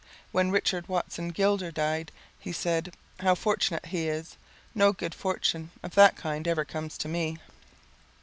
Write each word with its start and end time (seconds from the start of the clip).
When 0.31 0.49
Richard 0.49 0.89
Watson 0.89 1.27
Gilder 1.29 1.69
died, 1.69 2.11
he 2.39 2.51
said: 2.51 2.95
"How 3.19 3.35
fortunate 3.35 3.85
he 3.85 4.07
is. 4.07 4.35
No 4.73 4.93
good 4.93 5.13
fortune 5.13 5.69
of 5.83 5.93
that 5.93 6.15
kind 6.15 6.47
ever 6.47 6.65
comes 6.65 6.97
to 6.97 7.07
me." 7.07 7.37